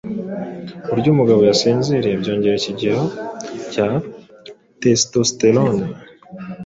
[0.85, 3.03] uburyo umugabo yasinziriye byongera ikigero
[3.71, 3.87] cya
[4.81, 5.85] testosterone,